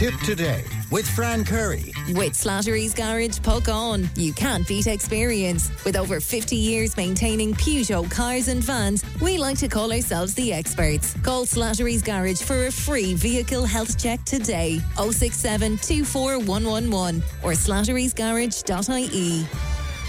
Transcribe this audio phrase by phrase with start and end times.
[0.00, 1.92] Tipp today with Fran Curry.
[2.14, 4.08] With Slattery's Garage, Puckane.
[4.16, 5.70] You can't beat experience.
[5.84, 10.54] With over 50 years maintaining Peugeot cars and vans, we like to call ourselves the
[10.54, 11.14] experts.
[11.22, 14.80] Call Slattery's Garage for a free vehicle health check today.
[14.96, 19.46] 067 24111 or slatterysgarage.ie.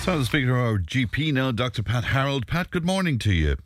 [0.06, 1.84] So, speaking to our GP now, Dr.
[1.84, 2.48] Pat Harold.
[2.48, 3.58] Pat, good morning to you.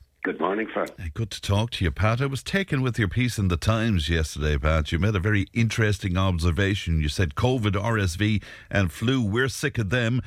[0.56, 1.12] Good morning, Fran.
[1.14, 2.22] Good to talk to you, Pat.
[2.22, 4.90] I was taken with your piece in the Times yesterday, Pat.
[4.90, 7.02] You made a very interesting observation.
[7.02, 10.22] You said COVID, RSV, and flu, we're sick of them,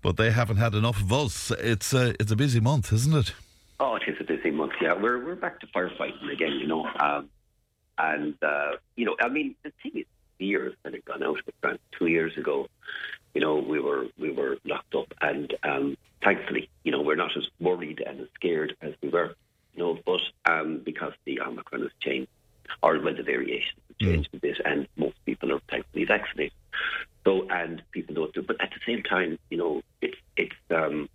[0.00, 1.50] but they haven't had enough of us.
[1.50, 3.34] It's a, it's a busy month, isn't it?
[3.78, 4.94] Oh, it is a busy month, yeah.
[4.94, 6.88] We're, we're back to firefighting again, you know.
[6.98, 7.28] Um,
[7.98, 10.06] and, uh, you know, I mean, the thing is,
[10.38, 12.68] the years that had gone out with Grant two years ago,
[13.34, 17.36] you know, we were we were locked up, and um, thankfully, you know, we're not
[17.36, 19.34] as worried and as scared as we were
[19.74, 22.30] you know, but um, because the Omicron has changed,
[22.82, 24.36] or well, the variations have changed mm.
[24.36, 26.52] a bit, and most people are thankfully vaccinated.
[27.24, 31.08] So, and people don't do, but at the same time, you know, it's it's um,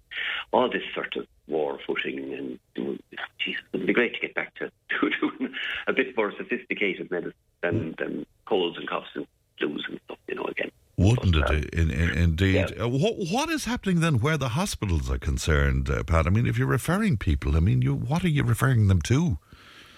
[0.52, 3.00] all this sort of war footing, and doing,
[3.40, 5.54] Jesus, it would be great to get back to, to doing
[5.88, 7.98] a bit more sophisticated medicine than, mm.
[7.98, 9.28] than colds and coughs and
[9.60, 10.72] flus and stuff, you know, again.
[10.98, 12.56] Wouldn't it, uh, in, in, indeed?
[12.76, 12.84] Yeah.
[12.84, 16.28] Uh, what, what is happening then where the hospitals are concerned, uh, Pat?
[16.28, 19.38] I mean, if you're referring people, I mean, you what are you referring them to?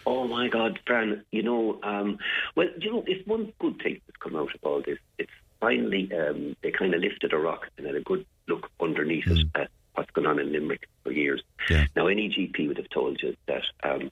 [0.05, 1.23] Oh my God, Fran!
[1.31, 2.17] You know, um,
[2.55, 4.97] well, you know, it's one good thing that's come out of all this.
[5.17, 9.25] It's finally um, they kind of lifted a rock and had a good look underneath
[9.25, 9.39] mm.
[9.39, 11.41] it at what's going on in Limerick for years.
[11.69, 11.85] Yeah.
[11.95, 13.63] Now, any GP would have told you that.
[13.83, 14.11] Um,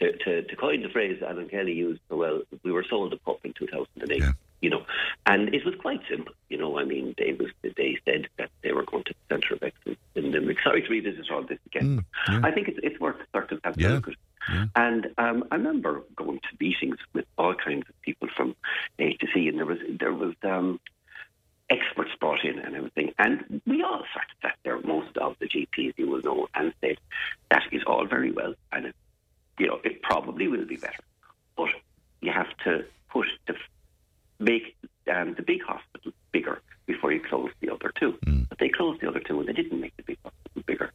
[0.00, 3.18] to, to, to, coin the phrase Alan Kelly used so well, we were sold a
[3.18, 4.18] pup in 2008.
[4.18, 4.84] Yeah you know.
[5.26, 6.78] And it was quite simple, you know.
[6.78, 9.98] I mean, they was they said that they were going to the centre of excellence
[10.14, 10.58] in Limerick.
[10.62, 12.04] Sorry to revisit all this again.
[12.28, 12.48] Mm, yeah.
[12.48, 13.90] I think it's it's worth sort of having yeah.
[13.90, 14.14] a look at.
[14.48, 14.66] Yeah.
[14.74, 18.56] And um, I remember going to meetings with all kinds of people from
[18.98, 20.80] A to C, and there was there was um,
[21.68, 24.80] experts brought in and everything, and we all sort of sat there.
[24.80, 26.96] Most of the GPs, you will know, and said
[27.50, 28.96] that is all very well, and it,
[29.58, 31.04] you know it probably will be better,
[31.56, 31.70] but
[32.22, 33.54] you have to put the
[34.40, 34.76] make
[35.14, 38.14] um, the big hospital bigger before you close the other two.
[38.26, 38.48] Mm.
[38.48, 40.92] But they closed the other two and they didn't make the big hospital bigger.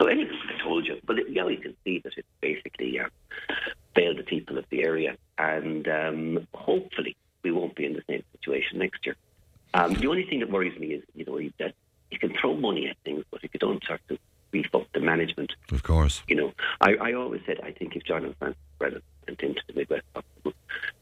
[0.00, 3.08] So anyway, I told you, but it, now you can see that it basically uh,
[3.94, 8.22] failed the people of the area, and um, hopefully we won't be in the same
[8.32, 9.16] situation next year.
[9.74, 11.74] Um, the only thing that worries me is, you know, that
[12.10, 14.18] you can throw money at things, but if you don't start to
[14.50, 18.04] beef up the management, of course, you know, I, I always said I think if
[18.04, 20.52] John and Francis Brennan went into the Midwest Hospital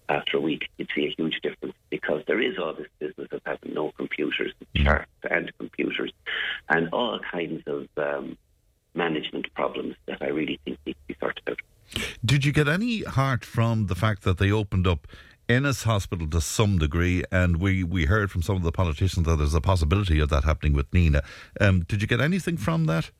[0.08, 3.41] after a week, you'd see a huge difference because there is all this business of
[3.47, 4.84] having no computers, mm.
[4.84, 6.12] charts and computers,
[6.68, 8.36] and all kinds of um,
[8.94, 11.60] management problems that I really think need to be sorted out.
[12.24, 15.06] Did you get any heart from the fact that they opened up
[15.48, 19.36] Ennis Hospital to some degree, and we, we heard from some of the politicians that
[19.36, 21.24] there's a possibility of that happening with Nenagh.
[21.60, 23.10] Um, did you get anything from that?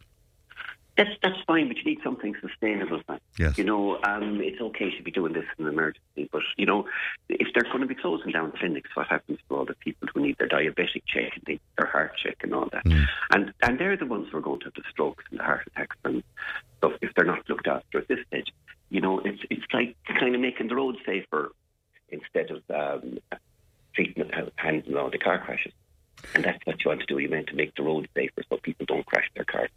[0.97, 3.03] That's that's fine, but you need something sustainable.
[3.07, 3.21] Man.
[3.39, 3.59] Yes.
[3.59, 6.87] You know, um, it's okay to be doing this in an emergency, but you know,
[7.29, 10.23] if they're going to be closing down clinics, what happens to all the people who
[10.23, 12.85] need their diabetic check and their heart check and all that?
[12.87, 13.05] Mm.
[13.35, 15.67] And and they're the ones who are going to have the strokes and the heart
[15.67, 16.23] attacks and
[16.79, 18.51] stuff if they're not looked after at this stage.
[18.89, 21.53] You know, it's it's like kind of making the road safer
[22.09, 23.19] instead of um,
[23.95, 25.73] treating handling all the car crashes.
[26.35, 27.19] And that's what you want to do.
[27.19, 29.71] You want to make the road safer so people don't crash their cars.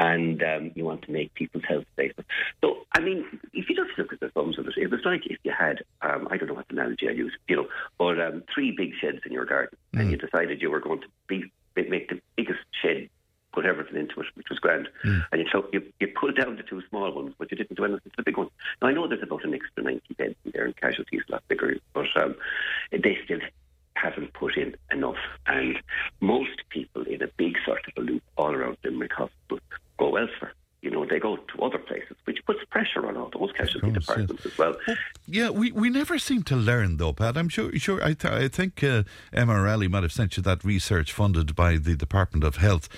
[0.00, 2.24] And um, you want to make people's health safer.
[2.62, 5.26] So, I mean, if you just look at the thumbs of it, it was like
[5.26, 8.44] if you had, um, I don't know what analogy I use, you know, but um,
[8.52, 10.00] three big sheds in your garden mm.
[10.00, 13.08] and you decided you were going to be, make the biggest shed
[13.52, 14.88] put everything into it, which was grand.
[15.04, 15.24] Mm.
[15.30, 17.84] And you, took, you, you pulled down the two small ones, but you didn't do
[17.84, 18.48] anything to the big one.
[18.82, 19.06] Now, I know
[19.76, 22.34] an extra 90 beds in there and casualties a lot bigger, but um,
[22.90, 23.40] they still
[23.94, 25.16] haven't put in enough.
[25.46, 25.78] And
[26.20, 29.58] most people in a big sort of a loop all around Limerick Hospital
[29.98, 30.52] go elsewhere.
[30.82, 34.04] You know, they go to other places, which puts pressure on all those casualty course,
[34.04, 34.76] departments as well.
[34.86, 34.96] well.
[35.26, 37.38] Yeah, we, we never seem to learn, though, Pat.
[37.38, 37.74] I'm sure.
[37.78, 41.56] Sure, I, th- I think uh, Emma Raleigh might have sent you that research funded
[41.56, 42.90] by the Department of Health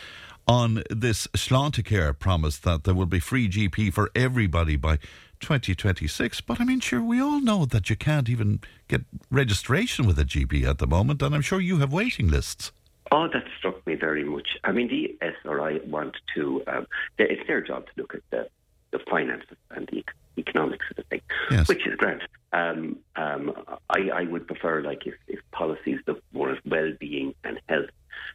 [0.48, 4.98] on this Sláintecare promise that there will be free GP for everybody by
[5.40, 6.40] 2026.
[6.42, 10.24] But I mean, sure, we all know that you can't even get registration with a
[10.24, 12.72] GP at the moment, and I'm sure you have waiting lists.
[13.12, 14.56] Oh, that struck me very much.
[14.64, 16.86] I mean, the ESRI want to, um,
[17.18, 18.48] it's their job to look at the,
[18.90, 20.04] the finances and the
[20.38, 21.68] economics of the thing, yes.
[21.68, 22.20] which is great.
[22.52, 23.52] Um, um,
[23.90, 27.90] I, I, would prefer, like, if, if policies look more at well being and health,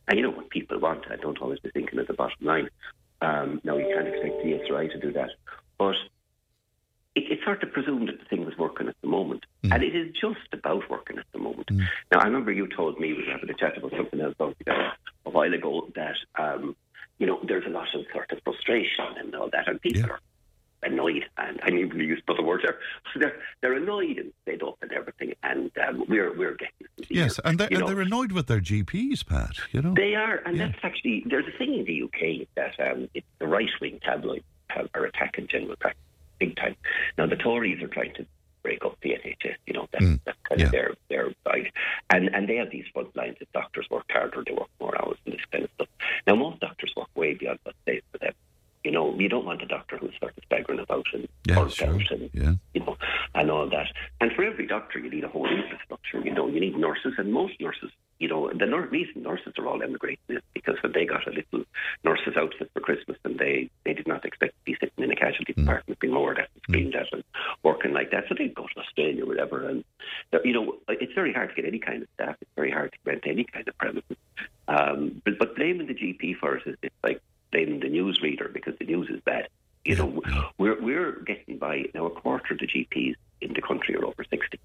[0.08, 2.70] and you know what people want, I don't always be thinking of the bottom line.
[3.22, 5.32] Um, now, you can't expect the ESRI to do that.
[5.78, 5.96] But
[7.16, 9.46] it, it's hard to presume that the thing was working at the moment.
[9.64, 9.76] Mm.
[9.76, 11.68] And it is just about working at the moment.
[11.68, 11.86] Mm.
[12.12, 15.30] Now, I remember you told me, we were having a chat about something else a
[15.30, 16.76] while ago, that, um,
[17.20, 20.08] you know, there's a lot of sort of frustration and all that, and people Yeah.
[20.08, 20.20] are
[20.84, 22.80] annoyed, and I mean, we used other words there.
[23.14, 27.40] So They're, they're annoyed and fed up and everything, and um, we're, we're getting Yes,
[27.44, 27.88] and they're, and know.
[27.88, 29.58] they're annoyed with their GPs, Pat.
[29.72, 29.94] You know.
[29.94, 30.68] They are, and Yeah.
[30.68, 34.44] that's actually there's a thing in the UK that um, it's the right wing tabloids
[34.70, 36.02] have, are attacking general practice
[36.42, 36.76] big time.
[37.22, 38.26] Now the Tories are trying to
[38.64, 39.58] break up the NHS.
[39.68, 40.66] You know that's, Mm, that's kind yeah.
[40.66, 41.72] of their their side,
[42.10, 45.18] and and they have these front lines that doctors work harder, they work more hours,
[45.26, 45.88] and this kind of stuff.
[46.26, 48.34] Now most doctors work way beyond what's safe for them.
[48.84, 51.90] You know, you don't want a doctor who's sort of staggering about and Yeah, sure.
[51.94, 52.54] out and Yeah.
[52.74, 52.98] you know,
[53.36, 53.90] and all that.
[54.20, 56.20] And for every doctor, you need a whole infrastructure.
[56.22, 58.66] You know, you need nurses, and most nurses, you know, the
[58.98, 61.64] reason nurses are all emigrating is because when they got a little
[62.04, 65.16] nurse's outfit for Christmas, and they they did not expect to be sitting in a
[65.16, 66.40] casualty department being lowered
[66.76, 67.24] at and and
[67.64, 69.68] working like that, so they'd go to Australia or whatever.
[69.68, 69.84] And
[70.44, 72.36] you know, it's very hard to get any kind of staff.
[72.42, 74.18] It's very hard to rent any kind of premises.
[74.68, 77.22] Um, but but blaming the GP for it is it's like
[77.52, 79.48] blaming the newsreader because the news is bad.
[79.86, 80.22] You know,
[80.58, 82.06] we're we're getting by now.
[82.06, 84.60] A quarter of the GPs in the country are over sixty,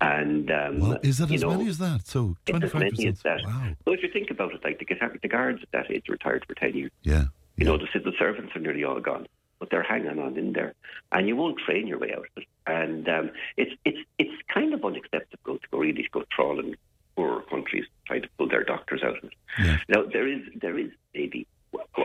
[0.00, 2.06] and um, Well, is that as know, many as that?
[2.06, 3.42] So twenty five twenty as five many as percent.
[3.42, 3.48] that.
[3.48, 3.76] Wow.
[3.84, 4.86] So if you think about it, like the,
[5.20, 6.92] the guards at that age retired for ten years.
[7.02, 7.24] Yeah.
[7.56, 7.72] You yeah.
[7.72, 9.26] know, the civil servants are nearly all gone,
[9.68, 10.74] but they're hanging on in there,
[11.12, 12.46] and you won't train your way out of it.
[12.66, 16.74] And um, it's it's it's kind of unacceptable to go really to go trawling
[17.16, 19.32] poorer countries trying to pull their doctors out of it.
[19.58, 19.78] Yeah.
[19.88, 21.46] Now there is there is maybe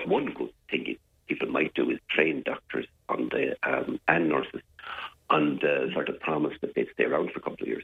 [0.06, 4.62] one good thing you- people might do is train doctors on the um, and nurses
[5.30, 7.84] on the sort of promise that they'd stay around for a couple of years.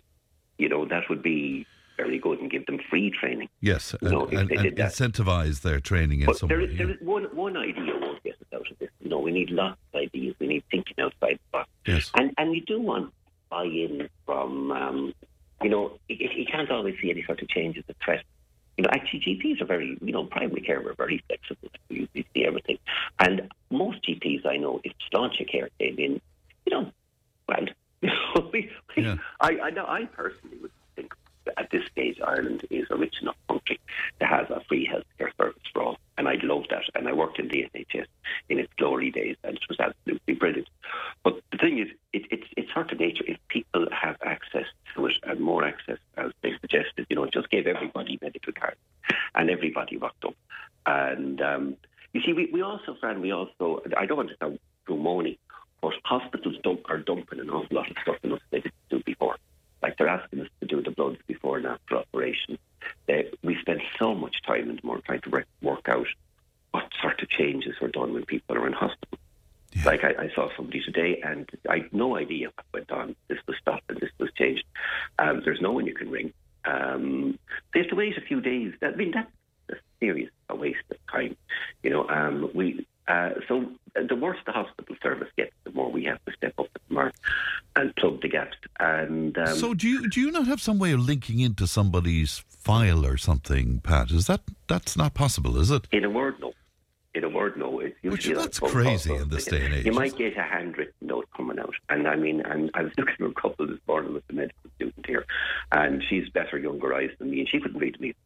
[0.58, 1.66] You know, that would be
[1.96, 3.50] very good and give them free training.
[3.62, 6.66] Yes, and, No, if and, and incentivize their training in But some there way.
[6.66, 8.09] is, there is one, one idea won't get us
[8.60, 8.90] out of this.
[9.02, 10.36] You know, we need lots of ideas.
[10.40, 11.70] We need thinking outside the box.
[11.86, 12.12] Yes.
[12.16, 13.14] And and you do want
[13.50, 15.14] buy-in from, um,
[15.62, 18.24] you know, you, can't always see any sort of changes at threat.
[18.78, 21.70] You know, actually GPs are very, you know, primary care are very flexible.
[21.90, 22.78] We see everything.
[23.20, 26.22] And most GPs I know, if Sláinte Care came in,
[26.66, 26.92] you know,
[27.48, 27.66] well,
[28.02, 29.16] you know, we, we, Yeah.
[29.42, 31.14] I, I know, I personally would think
[31.58, 33.80] at this stage Ireland is a rich enough country
[34.20, 35.98] to have a free healthcare service for all.
[36.18, 36.84] And I'd love that.
[36.96, 38.06] And I worked in the NHS
[38.48, 40.68] in its glory days, and it was absolutely brilliant.
[41.24, 43.24] But the thing is, it, it's it's sort of nature.
[43.28, 47.34] If people have access to it and more access, as they suggested, you know, it
[47.34, 48.80] just gave everybody medical cards,
[49.36, 50.36] and everybody rocked up.
[50.86, 51.78] And um,
[52.14, 55.38] you see, we, we also, Fran, we also, I don't want to sound too moany,
[55.82, 59.04] but hospitals dump, are dumping an awful lot of stuff in us they didn't do
[59.06, 59.38] before.
[59.82, 62.58] Like they're asking us to do the bloods before and after operation.
[63.06, 66.08] They, we spend so much time and more trying to work, work out
[66.72, 69.18] what sort of changes were done when people are in hospital.
[69.74, 69.79] Yeah.
[69.90, 73.16] Like I, I saw somebody today, and I had no idea what went on.
[73.28, 74.64] This was stopped and this was changed.
[75.18, 76.32] Um, there's no one you can ring.
[76.64, 77.40] Um,
[77.74, 78.74] they have to wait a few days.
[78.84, 79.32] I mean, that's
[79.72, 81.36] a serious waste of time.
[81.82, 83.66] You know, um, we uh, so
[83.96, 87.16] the worse the hospital service gets, the more we have to step up the mark
[87.76, 88.58] and plug the gaps.
[88.80, 92.44] And um, so do you do you not have some way of linking into somebody's
[92.48, 94.12] file or something, Pat?
[94.12, 96.54] Is that that's not possible, is it a word, no.
[97.16, 97.58] In a word,
[98.20, 100.94] Which usually that's phone crazy in this day and age, You might get a handwritten
[101.00, 104.14] note coming out, and I mean, and I was looking at a couple this morning
[104.14, 105.26] with the medical student here,
[105.72, 108.14] and she's better younger eyes than me, and she couldn't read me.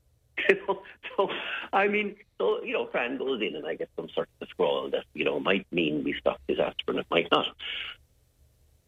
[0.49, 0.81] You know,
[1.15, 1.29] so
[1.71, 4.89] I mean, so you know, Fran goes in, and I get some sort of scroll
[4.89, 7.45] that you know might mean we stop this aspirin, it might not.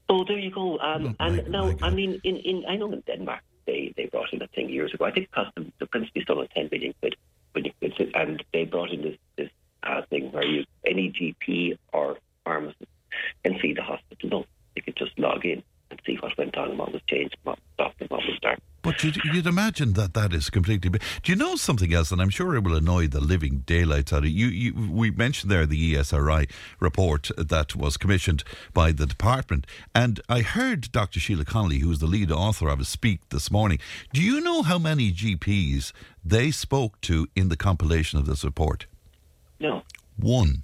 [0.09, 0.79] So there you go.
[0.79, 4.33] Um, and now, my I mean, in, in I know in Denmark they, they brought
[4.33, 5.05] in a thing years ago.
[5.05, 7.15] I think it cost them the princely sum of ten billion quid,
[7.53, 9.17] billion quid, and they brought in this
[9.85, 12.89] uh, thing where you any GP or pharmacist
[13.43, 14.45] can see the hospital.
[14.75, 18.01] They could just log in and see what went on what was changed, what stopped,
[18.01, 18.61] and what was started.
[18.81, 20.91] But you'd, you'd imagine that that is completely.
[20.91, 22.11] Do you know something else?
[22.11, 24.45] And I'm sure it will annoy the living daylights out of you.
[24.47, 26.49] you we mentioned there the ESRI
[26.79, 29.65] report that was commissioned by the department,
[29.95, 31.19] and I heard Dr.
[31.19, 33.79] Sheila Connolly, who is the lead author of it, speak this morning.
[34.13, 35.91] Do you know how many GPs
[36.23, 38.85] they spoke to in the compilation of this report?
[39.59, 39.83] No.
[40.17, 40.63] One.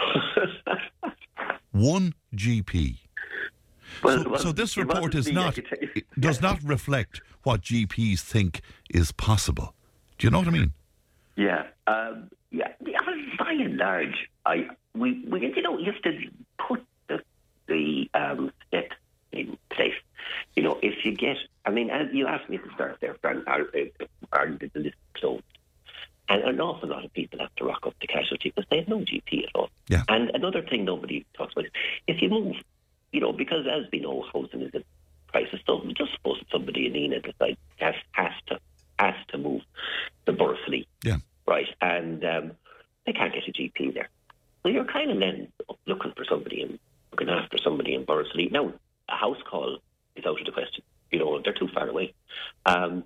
[1.72, 2.98] One GP.
[4.02, 5.90] Well, so, well, so this report is not could tell you.
[5.94, 9.74] it does not reflect what GPs think is possible.
[10.18, 10.72] Do you know what I mean?
[11.36, 12.68] Yeah, um, yeah.
[13.38, 16.18] By and large, I we, we you know you have to
[16.58, 17.22] put the
[17.68, 18.96] the um, steps
[19.32, 19.94] in place.
[20.54, 23.42] You know, if you get, I mean, as you asked me to start there, Fran,
[23.46, 23.66] are,
[24.32, 24.94] are the list closed?
[26.32, 28.88] And an awful lot of people have to rock up to casualty because they have
[28.88, 29.68] no GP at all.
[29.88, 30.02] Yeah.
[30.08, 31.72] And another thing nobody talks about is
[32.08, 32.56] if you move,
[33.12, 34.82] you know, because as we know, housing is a
[35.28, 35.60] crisis.
[35.66, 38.58] So just suppose somebody in Nenagh decides has, has to
[38.98, 39.60] has to move
[40.24, 40.88] to Bursley.
[41.04, 41.18] Yeah.
[41.46, 41.68] Right.
[41.82, 42.52] And um,
[43.04, 44.08] they can't get a GP there.
[44.62, 45.48] So you're kind of then
[45.86, 46.78] looking for somebody and
[47.10, 48.48] looking after somebody in Bursley.
[48.50, 48.72] Now,
[49.10, 49.80] a house call
[50.16, 50.82] is out of the question.
[51.10, 52.14] You know, they're too far away.
[52.64, 53.04] Um,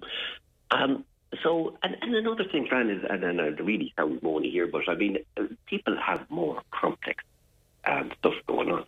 [0.70, 1.04] um,
[2.16, 5.18] another thing, Fran, is, and, and I really sound moany here, but I mean,
[5.66, 7.22] people have more complex
[7.84, 8.84] um, stuff going on.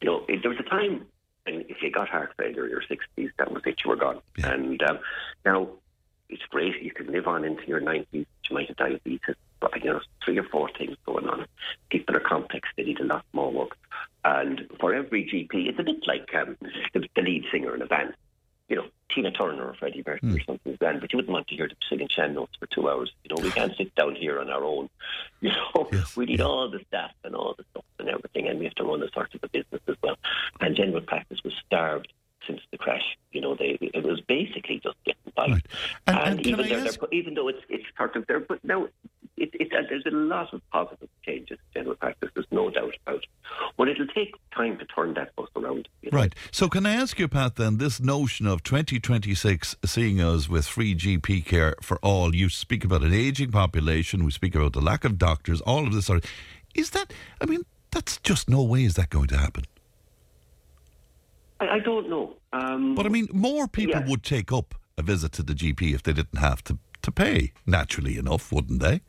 [0.00, 1.06] You know, there was a time,
[1.46, 4.20] and if you got heart failure in your 60s, that was it, you were gone.
[4.36, 4.52] Yeah.
[4.52, 4.98] And um,
[5.44, 5.68] now,
[6.28, 9.90] it's great, you can live on into your 90s, you might have diabetes, but, you
[9.90, 11.46] know, three or four things going on.
[11.90, 13.76] People are complex, they need a lot more work.
[14.24, 16.56] And for every GP, it's a bit like um,
[16.92, 18.14] the, the lead singer in a band
[18.68, 21.54] you know, Tina Turner or Freddie Mercury or something grand, but you wouldn't want to
[21.54, 23.10] hear them singing Shan notes for two hours.
[23.24, 24.90] You know, we can't sit down here on our own.
[25.92, 26.44] Yes, we need yeah.
[26.46, 29.10] all the staff and all the stuff and everything, and we have to run a
[29.12, 30.16] sort of a business as well.
[30.60, 32.12] And general practice was starved
[32.46, 33.16] since the crash.
[33.32, 35.46] You know, they it was basically just getting by.
[35.48, 35.66] Right.
[36.06, 38.62] And- and can even, though ask- they're- even though it's it's sort of there, but
[38.64, 38.88] now
[39.36, 42.30] it, it, there's a lot of positive changes in general practice.
[42.34, 43.26] There's no doubt about it.
[43.76, 45.66] But it'll take time to turn that bus around.
[45.66, 45.88] You know?
[46.18, 46.34] Right.
[46.50, 50.94] So, can I ask you, Pat, then, this notion of 2026 seeing us with free
[50.94, 55.04] GP care for all, you speak about an aging population, we speak about the lack
[55.04, 56.30] of doctors, all of this sort of.
[56.74, 59.64] Is that, I mean, that's just no way is that going to happen.
[61.60, 62.36] I, I don't know.
[62.52, 64.08] Um, But I mean, more people Yeah.
[64.08, 67.52] would take up a visit to the GP if they didn't have to, to pay,
[67.66, 69.02] naturally enough, wouldn't they?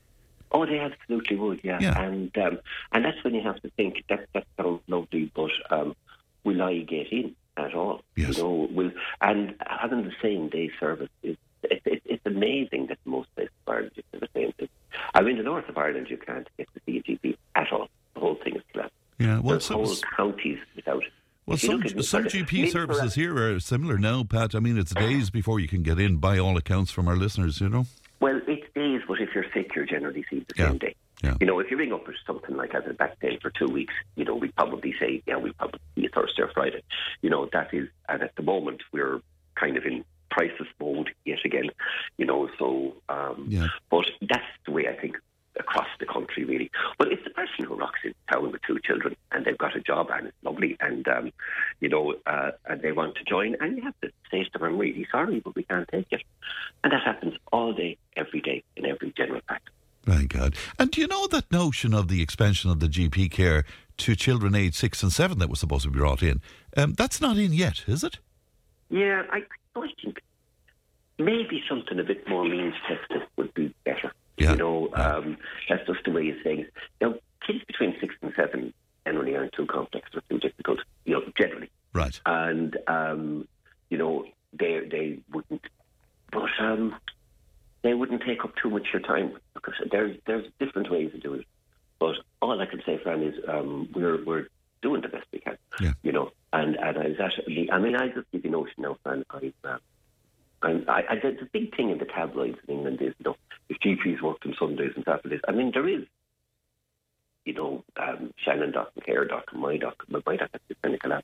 [0.52, 1.80] Oh, they absolutely would, yeah.
[1.80, 2.00] Yeah.
[2.02, 2.60] And um,
[2.92, 5.96] and that's when you have to think that that sounds lovely, but um,
[6.44, 8.02] will I get in at all?
[8.16, 8.38] Yes.
[8.38, 8.92] You know, will
[9.22, 13.74] and having the same day service is it, it, it's amazing that most places of
[13.74, 14.70] Ireland you do the same thing.
[15.14, 17.90] I mean, the north of Ireland, you can't get to see a GP at all.
[18.14, 18.92] The whole thing is flat.
[19.18, 21.04] Yeah, well, There's some, whole counties without
[21.46, 24.54] well, some, some GP services here are similar now, Pat.
[24.54, 27.60] I mean, it's days before you can get in, by all accounts, from our listeners,
[27.60, 27.88] you know?
[28.20, 30.70] Well, it's days, but if you're sick, you're generally seen the Yeah.
[30.70, 30.96] same day.
[31.24, 31.36] Yeah.
[31.42, 33.68] You know, if you ring up with something like as a back day for two
[33.68, 36.84] weeks, you know, we probably say, yeah, we probably you Thursday or Friday.
[37.22, 39.22] You know, that is, and at the moment we're
[39.56, 41.70] kind of in crisis mode yet again.
[42.18, 43.68] You know, so, um, Yeah.
[43.90, 45.18] but that's the way I think
[45.60, 46.72] across the country really.
[46.98, 49.82] But it's the person who rocks in town with two children and they've got a
[49.82, 51.32] job and it's lovely and um,
[51.82, 54.64] you know uh, and they want to join and you have to say to them,
[54.64, 56.22] I'm really sorry, but we can't take it.
[56.84, 59.74] And that happens all day, every day in every general practice.
[60.06, 60.56] My God.
[60.78, 63.66] And do you know that notion of the expansion of the GP care
[64.00, 66.42] to children aged six and seven that was supposed to be brought in?
[66.78, 68.20] Um, that's not in yet, is it?
[68.90, 69.44] Yeah, I,
[69.76, 70.22] I think
[71.18, 74.12] maybe something a bit more means tested would be better.
[74.38, 74.52] Yeah.
[74.52, 75.38] You know, um,
[75.68, 76.66] that's just the way of saying.
[77.02, 77.16] Now,
[77.46, 78.74] kids between six and seven
[79.06, 80.80] generally aren't too complex or too difficult.
[81.06, 82.20] You know, generally, Right.
[82.26, 83.48] and um,
[83.90, 84.26] you know
[84.58, 85.66] they they wouldn't,
[86.32, 86.96] but um,
[87.82, 91.22] they wouldn't take up too much of your time because there's there's different ways of
[91.22, 91.48] doing it.
[92.60, 94.48] But all I can say, Fran, is um, we're we're
[94.82, 95.58] doing the best we can.
[95.80, 95.94] Yeah.
[96.04, 98.98] You know, and and I was actually, I mean, I just give you notion now,
[99.04, 99.24] Fran.
[99.30, 99.52] I,
[100.62, 103.36] and I, I, the big thing in the tabloids in England is, you know,
[103.70, 106.04] if GPs worked on Sundays and Saturdays, I mean, there is,
[107.46, 110.76] you know, um, Shannon Doc and Care Doc and my doc, my doc at the
[110.76, 111.24] clinical lab.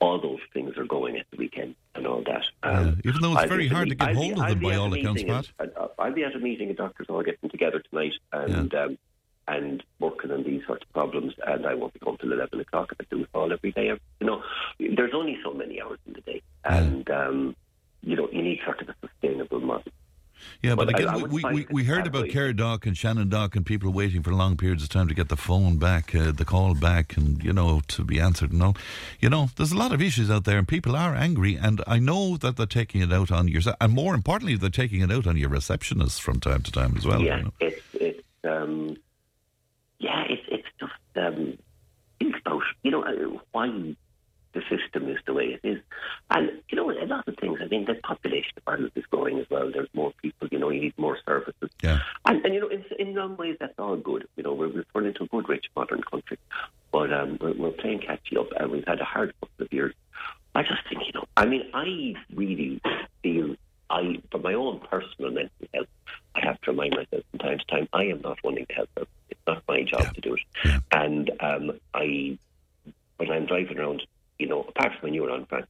[0.00, 2.46] All those things are going at the weekend and all that.
[2.62, 4.38] Um, Yeah, even though it's I'll very be hard to get I'll be- hold of
[4.40, 5.48] I'll them by all accounts, Pat.
[5.98, 8.98] I'll be at a meeting of doctors all getting together tonight and um,
[9.48, 11.34] and working on these sorts of problems.
[11.46, 12.92] And I won't be home till eleven o'clock.
[13.00, 13.86] I do it all every day.
[14.20, 14.42] You know,
[14.78, 17.56] there's only so many hours in the day, and um,
[18.02, 19.92] you know, you need sort of a sustainable model.
[20.62, 22.28] Yeah, but But again, I we, we, we, we heard about way.
[22.28, 25.28] Care Doc and Shannon Doc and people waiting for long periods of time to get
[25.28, 28.76] the phone back, uh, the call back, and, you know, to be answered and all.
[29.20, 31.98] You know, there's a lot of issues out there and people are angry, and I
[31.98, 35.26] know that they're taking it out on your, and more importantly, they're taking it out
[35.26, 37.20] on your receptionists from time to time as well.
[37.20, 37.52] yeah, you know.
[37.60, 38.96] it's it's um,
[39.98, 40.92] yeah, it's it's just
[41.26, 41.58] um,
[42.18, 43.94] think about you know uh, why
[44.52, 45.80] the system is the way it is,
[46.30, 47.58] and you know a lot of things.
[47.62, 49.70] I mean, the population of Ireland is growing as well.
[49.72, 50.48] There's more people.
[50.50, 51.70] You know, you need more services.
[51.82, 51.98] Yeah.
[52.24, 54.26] And, and you know, in, in some ways, that's all good.
[54.36, 56.38] You know, we're, we've turned into a good, rich, modern country,
[56.90, 59.94] but um, we're, we're playing catch up, and we've had a hard couple of years.
[60.54, 62.80] I just think, you know, I mean, I really
[63.22, 63.56] feel,
[63.90, 65.86] I, for my own personal mental health,
[66.34, 68.94] I have to remind myself from time to time, I am not wanting to help
[68.94, 69.06] them.
[69.28, 70.10] It's not my job Yeah.
[70.12, 70.40] to do it.
[70.64, 70.78] Yeah.
[70.92, 72.38] And um, I,
[73.18, 74.02] when I'm driving around,
[74.38, 75.66] you know, apart from when you were on, Fran,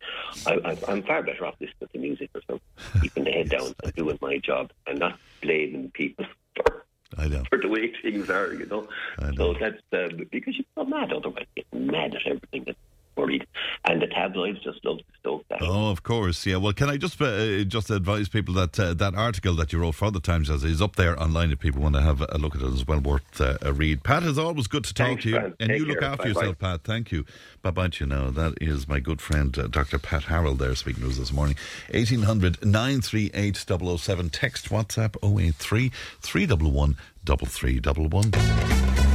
[0.47, 3.75] I, I, I'm far better off listening to music or something, keeping the head down
[3.83, 6.85] and doing my job and not blaming people for
[7.18, 7.42] I know.
[7.49, 8.88] for the way things are, you know.
[9.18, 9.54] I know.
[9.54, 11.46] So that's um, because you're so mad otherwise.
[11.56, 12.64] You're mad at everything.
[12.66, 12.76] That,
[13.16, 13.46] worried.
[13.85, 16.56] And the tabloids just love to stoke Oh, of course, yeah.
[16.56, 19.94] Well, can I just uh, just advise people that uh, that article that you wrote
[19.94, 22.54] for the Times as is up there online if people want to have a look
[22.54, 24.02] at it as well, worth uh, a read.
[24.02, 25.54] Pat, it's always good to talk Thanks, to you, Fran.
[25.60, 26.08] and Take you look care.
[26.10, 26.40] after Bye-bye.
[26.40, 26.80] yourself, Pat.
[26.84, 27.25] Thank you.
[27.62, 28.30] Bye bye you now.
[28.30, 29.98] That is my good friend uh, Dr.
[29.98, 31.56] Pat Harold there speaking to us this morning.
[31.92, 34.30] 1800 938 007.
[34.30, 39.05] Text WhatsApp 083 311 3311.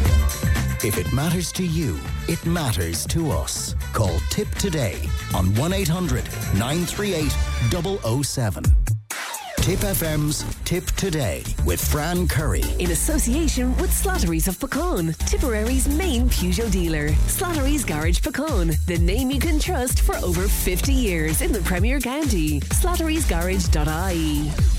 [0.83, 3.75] If it matters to you, it matters to us.
[3.93, 6.23] Call Tipp today on 1 800
[6.55, 8.63] 938 007.
[9.57, 12.63] Tipp FM's Tipp Today with Fran Curry.
[12.79, 17.09] in association with Slattery's of Puckane, Tipperary's main Peugeot dealer.
[17.27, 22.00] Slattery's Garage Puckane, the name you can trust for over 50 years in the Premier
[22.00, 22.59] County.
[22.61, 24.51] Slattery'sGarage.ie.